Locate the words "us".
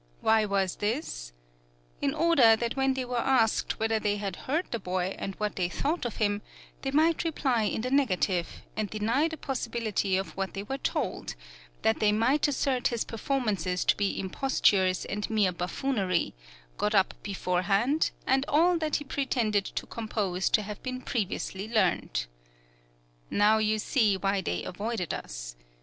25.13-25.55